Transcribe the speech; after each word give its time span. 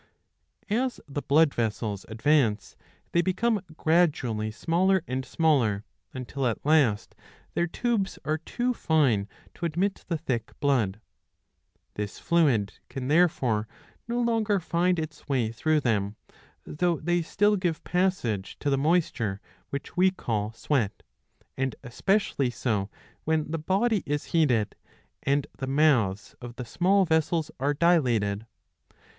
As 0.71 0.99
the 1.07 1.21
blood 1.21 1.53
vessels 1.53 2.07
advance, 2.09 2.75
they 3.11 3.21
become 3.21 3.61
gradually 3.77 4.49
smaller 4.49 5.03
and 5.05 5.23
smaller, 5.23 5.85
until 6.11 6.47
at 6.47 6.65
last 6.65 7.13
their 7.53 7.67
tubes 7.67 8.17
are 8.25 8.39
too 8.39 8.73
fine 8.73 9.27
to 9.53 9.63
admit 9.67 10.03
the 10.07 10.17
thick 10.17 10.59
blood. 10.59 10.99
This 11.93 12.17
fluid 12.17 12.79
can 12.89 13.09
therefore 13.09 13.67
no 14.07 14.19
longer 14.19 14.59
find 14.59 14.97
its 14.97 15.29
way 15.29 15.51
through 15.51 15.81
them, 15.81 16.15
though 16.63 16.97
they 16.99 17.21
still 17.21 17.55
give 17.55 17.83
passage 17.83 18.57
to 18.57 18.71
the 18.71 18.79
moisture 18.79 19.39
which 19.69 19.95
we 19.95 20.09
call 20.09 20.51
sweat; 20.51 21.03
and 21.55 21.75
especially 21.83 22.49
so 22.49 22.89
when 23.23 23.51
the 23.51 23.59
body 23.59 24.01
is 24.07 24.23
heated, 24.33 24.75
and 25.21 25.45
the 25.59 25.67
mouths 25.67 26.33
of 26.41 26.55
the 26.55 26.65
small 26.65 27.05
vessels 27.05 27.51
are 27.59 27.75
dilated. 27.75 28.47